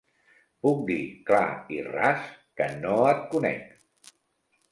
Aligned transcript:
Puc 0.67 0.79
dir 0.85 1.01
clar 1.27 1.49
i 1.75 1.83
ras 1.89 2.25
que 2.61 2.69
no 2.85 2.97
et 3.11 3.21
conec. 3.35 4.11